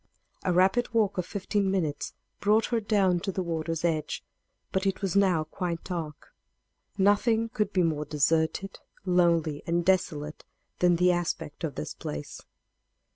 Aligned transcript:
A 0.43 0.51
rapid 0.51 0.95
walk 0.95 1.19
of 1.19 1.27
fifteen 1.27 1.69
minutes 1.69 2.15
brought 2.39 2.65
her 2.73 2.79
down 2.79 3.19
to 3.19 3.31
the 3.31 3.43
water's 3.43 3.85
edge. 3.85 4.23
But 4.71 4.87
it 4.87 5.03
was 5.03 5.15
now 5.15 5.43
quite 5.43 5.83
dark. 5.83 6.33
Nothing 6.97 7.49
could 7.49 7.71
be 7.71 7.83
more 7.83 8.05
deserted, 8.05 8.79
lonely 9.05 9.61
and 9.67 9.85
desolate 9.85 10.43
than 10.79 10.95
the 10.95 11.11
aspect 11.11 11.63
of 11.63 11.75
this 11.75 11.93
place. 11.93 12.41